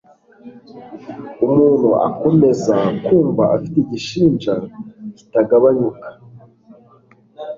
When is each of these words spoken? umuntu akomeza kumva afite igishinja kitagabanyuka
umuntu 1.45 1.89
akomeza 2.09 2.75
kumva 3.03 3.43
afite 3.55 3.77
igishinja 3.83 4.53
kitagabanyuka 5.15 6.07